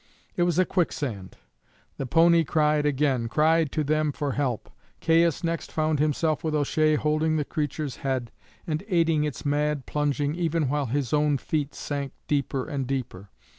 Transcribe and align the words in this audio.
It 0.35 0.41
was 0.49 0.57
a 0.57 0.65
quicksand. 0.65 1.37
The 1.97 2.07
pony 2.07 2.43
cried 2.43 2.87
again 2.87 3.27
cried 3.29 3.71
to 3.73 3.83
them 3.83 4.11
for 4.11 4.31
help. 4.31 4.71
Caius 4.99 5.43
next 5.43 5.71
found 5.71 5.99
himself 5.99 6.43
with 6.43 6.55
O'Shea 6.55 6.95
holding 6.95 7.35
the 7.37 7.45
creature's 7.45 7.97
head, 7.97 8.31
and 8.65 8.83
aiding 8.87 9.25
its 9.25 9.45
mad 9.45 9.85
plunging, 9.85 10.33
even 10.33 10.69
while 10.69 10.87
his 10.87 11.13
own 11.13 11.37
feet 11.37 11.75
sank 11.75 12.13
deeper 12.27 12.65
and 12.67 12.87
deeper. 12.87 13.29